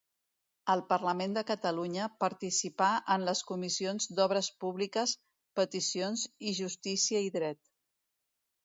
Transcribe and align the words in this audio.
Al 0.73 0.79
Parlament 0.93 1.35
de 1.37 1.43
Catalunya 1.51 2.07
participà 2.23 2.89
en 3.17 3.27
les 3.29 3.45
comissions 3.51 4.11
d'obres 4.21 4.51
públiques, 4.65 5.15
peticions 5.61 6.27
i 6.53 6.57
justícia 6.65 7.25
i 7.29 7.33
dret. 7.41 7.65